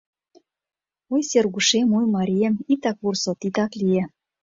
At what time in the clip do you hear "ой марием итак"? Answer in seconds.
1.97-2.97